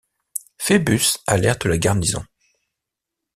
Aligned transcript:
Phoebus 0.57 1.19
alerte 1.27 1.67
la 1.67 1.77
garnison. 1.77 2.25